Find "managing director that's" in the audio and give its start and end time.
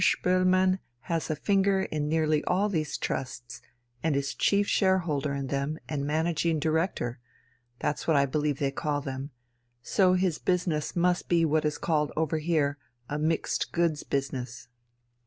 6.07-8.07